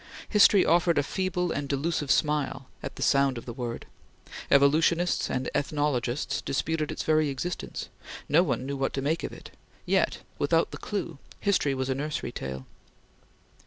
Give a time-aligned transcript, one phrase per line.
[0.27, 3.85] History offered a feeble and delusive smile at the sound of the word;
[4.49, 7.87] evolutionists and ethnologists disputed its very existence;
[8.27, 9.51] no one knew what to make of it;
[9.85, 12.65] yet, without the clue, history was a nursery tale.